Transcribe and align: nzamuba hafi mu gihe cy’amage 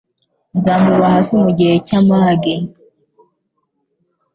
nzamuba 0.57 1.05
hafi 1.15 1.33
mu 1.43 1.49
gihe 1.57 1.75
cy’amage 1.87 2.55